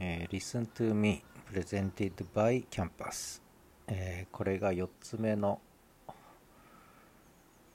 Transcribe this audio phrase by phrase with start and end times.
[0.00, 3.42] えー、Listen to Me Presented by Campus、
[3.86, 5.60] えー、これが4つ目の、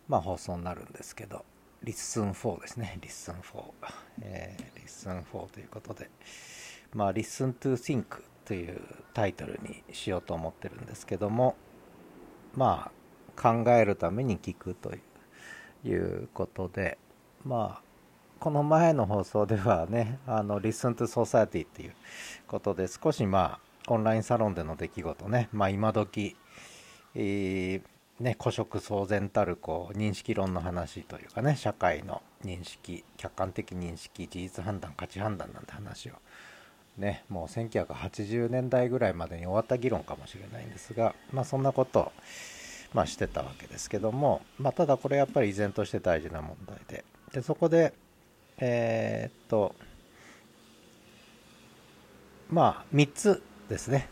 [0.08, 1.46] まあ、放送になるんですけど
[1.84, 2.98] Listen 4ですね。
[3.00, 3.64] Listen 4、
[4.24, 6.10] えー、Listen 4ということで、
[6.94, 8.82] まあ、Listen to Think という
[9.14, 11.56] タイトルにしようと思ってるんですけども
[12.56, 12.92] ま
[13.38, 14.94] あ考えるために聞くと
[15.84, 16.98] いうことで
[17.44, 17.85] まあ
[18.46, 21.96] この前の放送ではね、あの、Listen to Society っていう
[22.46, 23.58] ことで、少しま
[23.88, 26.36] あ、オンラインサロンでの出来事ね、まあ今時、
[27.16, 36.14] えー、ね、古色騒然たるこう認識論の話というかね、社会の認識、客観的認識、事実判断、価値判断なんて話を、
[37.00, 42.12] ね、もう1980年代ぐらいまでに終わった議論かもしれないんですが、まあそんなことを、
[42.94, 47.94] まあ、してたわけですけども、まあ、ただこれやっぱり依然として大事な問題ででそこで
[48.58, 49.76] えー、っと
[52.50, 54.10] まあ3つですね。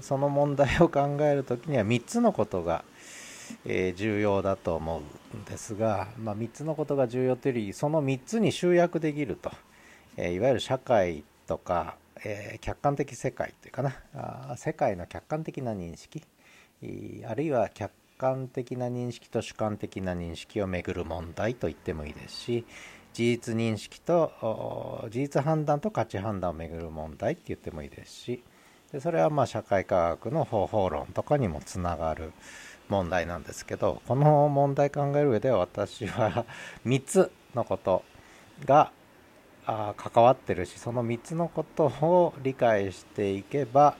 [0.00, 2.84] その問題を考える時には3つのことが、
[3.64, 9.52] えー、重要だと思うんですが、まあ、3つのことが重要というよりその3つに集約できると、
[10.16, 13.96] えー、いわゆる社会とか、えー、客観的世界というかな。
[14.14, 16.22] あ世界の客観的な認識。
[17.26, 22.66] あるいは客観的な認識と主観的な認識をめぐる問題と言ってもいいですし、
[23.14, 28.42] 事実認識と事実判断と価値判断をめぐる問題って言ってもいいですし
[28.92, 32.32] でそれはまあ社会科学の方法論とかにもつながる
[32.88, 36.44] 問題なんですけどこの問題考える上で私は
[36.84, 38.02] 3つのこと
[38.64, 38.90] が
[39.64, 43.96] 関わってるしその3つのことを理解していけば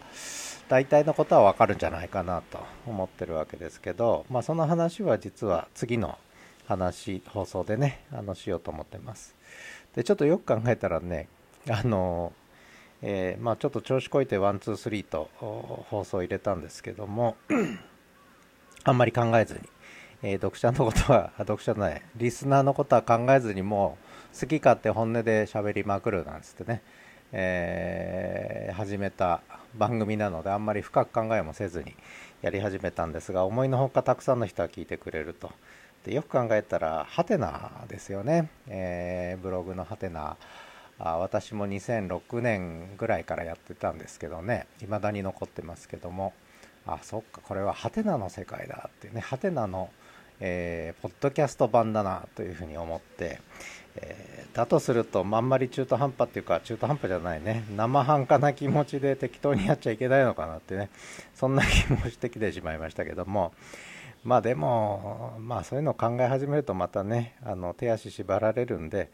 [0.68, 6.18] 大体のことはわかるんじゃないかなと思ってるわけですけど、まあ、その話は実は次の
[6.66, 9.34] 話放送でねあのしようと思ってます。
[9.94, 11.28] でちょっとよく考えたらね
[11.70, 12.32] あの
[13.06, 17.36] えー、まあちょっと調子こいて one two three と放送入れたんですけども
[18.84, 19.60] あんまり考えずに、
[20.22, 23.98] えー、読者のことは 読者ないリスナーのことは考えずにも
[24.34, 26.82] う好き勝手本音で喋りまくるなんつってね、
[27.32, 29.42] えー、始めた
[29.74, 31.94] 番組なのであんまり深く考えもせずに
[32.40, 35.52] やり始めたんですが思いのほかたくさんの人が聞いてくれると。
[36.04, 40.36] でよく考えたらハテナですよね、えー、ブログのハテナ。
[40.96, 44.66] あ私も2006年ぐらいからやってたんですけどね。
[44.78, 46.32] 未だに残ってますけども。
[46.86, 49.20] あそっかこれはハテナの世界だってね。
[49.20, 49.90] ハテナの、
[50.40, 53.40] えー、ポッドキャスト版だなというふうに思って、
[53.96, 57.64] えー、だとするとまんまり中途半端っていうか中途半端じゃないね。
[57.74, 60.90] 生半可な気持ちで適当にやっちゃいけないのかなってね。
[61.34, 63.52] そんな気もしてきてしまいましたけども。
[64.24, 69.12] まあでも、まあそういうのを考え始めるとまたね、あの手足縛られるんで、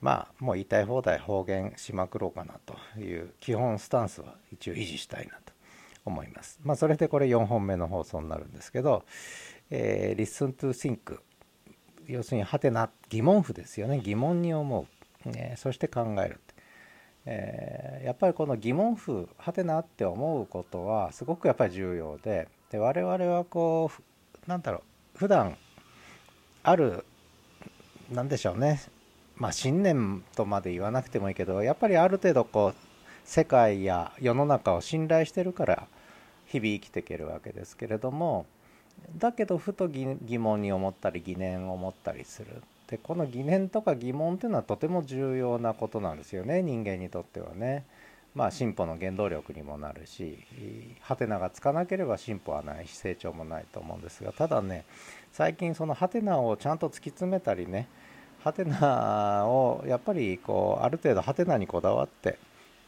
[0.00, 5.52] まあもう言いたい放題方言しまくろうかなという基本スタンスは一応維持したいなと
[6.04, 6.60] 思います。
[6.62, 9.04] まあそれでこれ4本目の放送になるんですけど、
[9.70, 11.20] えー、Listen to Think
[12.06, 14.00] 要するにハテナ疑問符ですよね。
[14.00, 14.86] 疑問に思
[15.26, 16.40] う、ね、そして考える
[17.26, 24.02] えー、やっぱりこの疑問符ハテナって思うことはすごくやっぱり重要でで我々はこう
[24.46, 24.82] なんだろ
[25.14, 25.56] う普段
[26.62, 27.04] ある
[28.10, 28.80] なんでしょうね
[29.36, 32.74] まあ信念とまで言わなくてもいいけどやっぱりある程度こう
[33.24, 35.86] 世界や世の中を信頼してるから
[36.46, 38.46] 日々生きていけるわけですけれども
[39.18, 47.84] だけどふと疑問に思ったり疑念を持ったりするでこの疑念とか疑問っていうのはとても重要なことなんですよね人間にとってはね。
[48.34, 50.38] まあ、進歩の原動力にもなるし
[51.00, 54.84] ハテナがつかなければ進歩はないし成長もないと思うんですがただね
[55.32, 57.88] 最近そのハテナをちゃんと突き詰めたりね
[58.42, 62.38] ハテナをやっぱりこうある程度ハテナにこだわって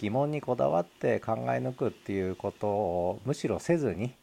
[0.01, 4.15] 疑問にこだわって考え抜くっていうことをむしろせずに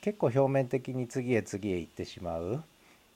[0.00, 2.62] 結構表面的に次へ次へ行ってしまう、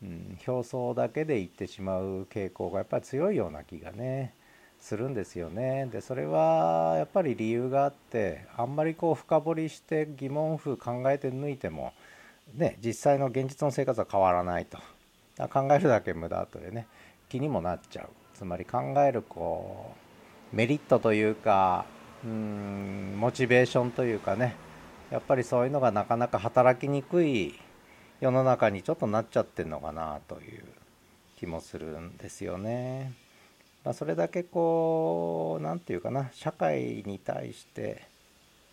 [0.02, 4.34] うん、表層だけで行ってしまう傾向がやっぱり強いような気がね。
[4.82, 5.88] するんですよね。
[5.92, 11.92] でそれはやっぱり理由があってあんまりこう深掘りして疑問符考えて抜いても、
[12.54, 14.78] ね、実際の現実の生活は変わらないと
[15.48, 16.88] 考えるだけ無駄というね
[17.28, 19.94] 気にもなっちゃうつまり考えるこ
[20.52, 21.86] うメリットというか
[22.24, 24.56] うんモチベーションというかね
[25.12, 27.54] やっぱりそういうのがなかなか働きにくい
[28.20, 30.64] 世の中にちょっとなっちゃってるのかなという
[31.36, 33.21] 気もするんですよね。
[33.84, 38.02] まあ、それだけこう何て言うかな社会に対して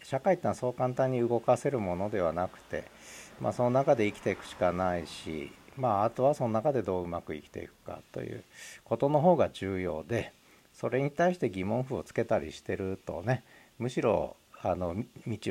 [0.03, 2.85] 社会ってのはそう簡単に動かせるものではなくて、
[3.41, 8.43] まあ、その中で生きていくしかないし、まあ、あとはその中でどううまく生きていくかという
[8.83, 10.31] ことの方が重要で
[10.73, 13.43] それに対して疑問符をつけたりしてるとね
[13.77, 15.03] むしろあの道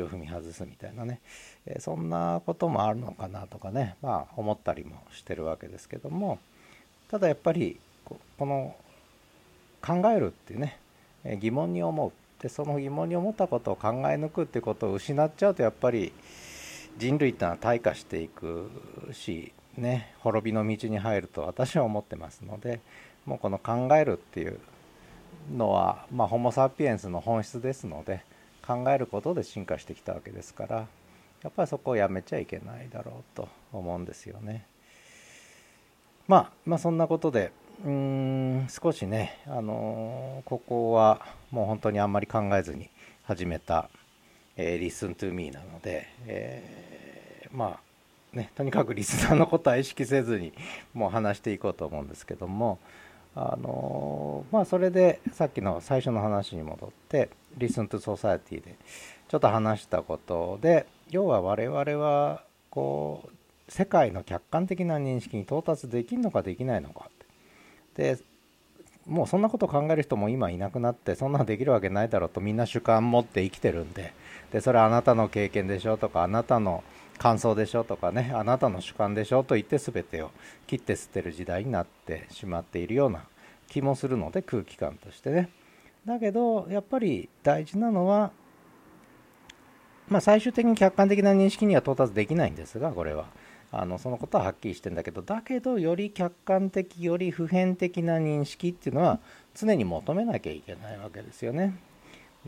[0.04, 1.20] を踏み外すみたいなね、
[1.64, 6.38] えそんなこともあるのかなとかねまあ思ったりもしてるわけですけども
[7.10, 8.76] ただやっぱりこの
[9.80, 10.78] 考えるっていうね
[11.24, 16.12] え疑問に思うでその疑問に思ったことを考え抜くっていうことを失っちゃうとやっぱり
[16.96, 18.70] 人類ってのは退化していく
[19.12, 22.80] しね滅びの道に入ると私は思ってますので
[23.24, 24.58] もうこの考えるっていう
[25.54, 28.24] のは、まあ、ホモ・サピエンスの本質ですので
[28.66, 30.86] 考えることで進化してきたわけですから
[31.42, 34.66] やっぱりそこをやめちゃいけないだろうと思うんですよね。
[36.26, 37.52] まあ、まあそんなことで
[37.84, 42.90] うん少しね、あの、ここはもう本当にあんまり考えずに
[43.24, 43.88] 始めた、
[44.56, 50.52] えー、Listen to Me なので、えー、まあね、とにかくリスナーのことは意識せずに
[50.92, 52.78] もう話していこうと思うんですけども、
[53.34, 58.74] あのまあ、それでさっきの最初の話に戻って「Listen to Society」で
[59.28, 67.10] ちょっと話したことで要は我々はこう世界の客観的な認識に到達できるのかできないのか。
[67.98, 68.16] で
[69.06, 74.14] もうそんなこと考える人も今いなくなってそんなのできるわけないだろうとみんな主観持って生きてるんで
[74.52, 76.84] でそれはあなたの経験でしょとかあなたの
[77.18, 80.30] 感想でしょとかねあなたの主観でしょと言って全てを
[80.68, 83.24] 切って捨てる時代になってしまっているような
[83.66, 85.50] 気もするので空気感としてね。
[86.06, 88.30] だけどやっぱり大事なのは
[90.08, 93.26] まあ最終的に客観的な認識には到達できないんですがこれは。
[93.70, 99.20] あのそのことははっきりしてんだけどだけどより客観的より普遍的な認識っていうのは
[99.54, 101.74] 常に求めなきゃいけないわけですよね。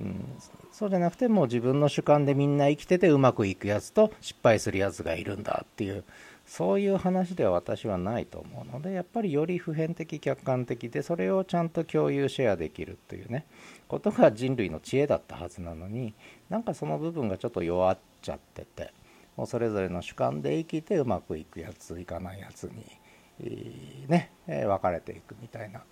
[0.00, 0.24] うん、
[0.72, 6.04] そうじゃなくてもう自分の主観でみんな生きててうまくいくやつと失敗するやつがいるんだっていう
[6.46, 13.46] そういう話では私はないと思うのでやっぱりより普遍的客観的でそれをちゃんと共有シェアできるというね
[13.88, 16.14] ことが人類の知恵だったはずなのに
[16.48, 18.92] なんかその部分がちょっと弱っちゃってて
[19.36, 25.82] もうそれぞれの主観で生きてうまくいくやついかないやつにね分かれていくみたいな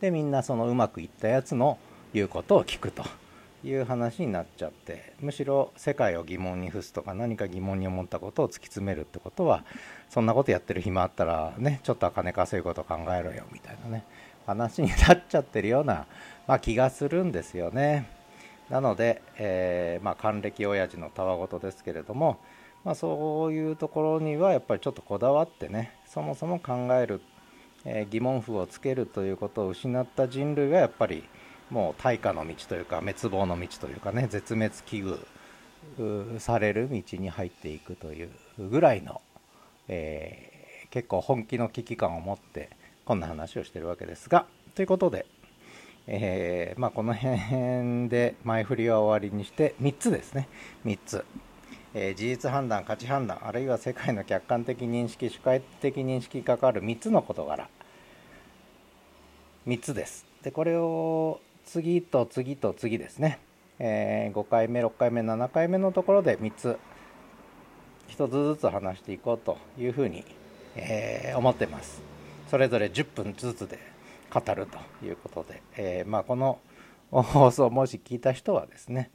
[0.00, 1.78] でみんなそのうまくいったやつの
[2.12, 3.04] 言うことを聞くと
[3.64, 9.64] いう話になっちゃってむしろ世界を疑問に付すとか何か疑問に思ったことを突き詰めるってことは
[10.10, 14.04] そんなことやってる暇あったらねちょっと金稼ぐこと考えろよみたいなね
[14.46, 16.06] 話になっちゃってるような、
[16.46, 18.06] まあ、気がするんですよね。
[18.70, 22.38] なので、えー、まあ、還暦親父のたわごとですけれども、
[22.84, 27.20] まあ、そういうところにはやっぱりちょっとこだわってねそもそも考える、
[27.84, 31.24] えー、疑問符をつけるということを失った人類がやっぱり
[31.70, 34.96] もう大化の道というか滅亡の道というかね絶滅危
[35.98, 39.20] 惧される道に入っていくというぐらいの、
[39.88, 42.70] えー、結構本気の危機感を持って
[43.04, 45.26] こんな話をしてるわけですがということで、
[46.06, 50.48] えー、まあ、この辺で前振りは終わりにして3つですね。
[50.84, 51.24] 3つ、
[51.94, 57.68] えー、事実判断価値判断あるいは世界の客観的認識主観的認識に関わる3つの事柄。
[59.66, 60.26] 3つです。
[60.42, 63.38] でこれを次と次と次ですね、
[63.78, 66.78] えー、5回目6回目7回目のところで3つ。
[68.08, 70.24] 1つずつ話していこうというふうに、
[70.76, 72.02] えー、思ってます。
[72.50, 73.93] それぞれ10分ずつで
[74.40, 76.58] 語るということで、えー、まあ、この
[77.10, 79.10] 放送もし聞いた人はですね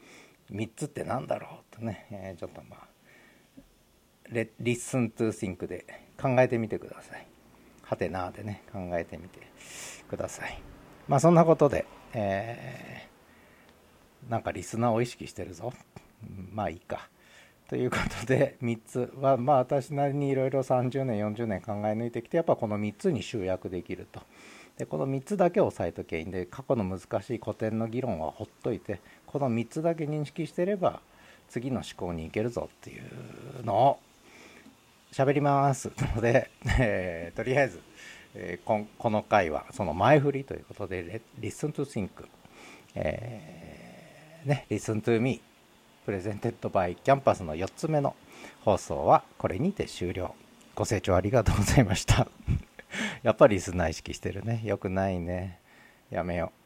[0.52, 2.88] 3つって何だろうとね、えちょっとまあ
[4.30, 5.86] レ Listen to Think で
[6.20, 7.28] 考えてみてください
[7.84, 9.40] はてなーでね考えてみて
[10.10, 10.62] ください
[11.08, 15.74] まあそんなことでえー、なんかリスナーを意識してるぞ。
[16.52, 17.10] まあいいか。
[17.70, 24.22] ということで 3つはまあ私なりにいろいろ30年40年考え抜いてきてやっぱこの3つに集約できると。
[24.78, 31.02] でこの3つだけ押さえとけいいんで過去の難しい古典の議論はほっといてこの3つだけ認識してれば
[31.50, 34.00] 次の思考に行けるぞっていうのを
[35.12, 35.92] 喋ります。
[36.16, 36.50] ので、
[36.80, 37.82] えー、とりあえず
[38.36, 42.10] えー、ここの回はその前振りということで「Listen to Think」
[42.96, 45.42] えー、ね「Listen to Me」
[46.06, 48.16] presented by キャンパスの4つ目の
[48.62, 50.34] 放送はこれにて終了。
[50.76, 52.28] ご清聴ありがとうございました。
[53.24, 54.62] やっぱりリスナー意識してるね。
[54.64, 55.60] よくないね。
[56.10, 56.59] やめよう。